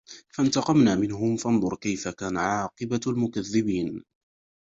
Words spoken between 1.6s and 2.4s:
كَيْفَ كَانَ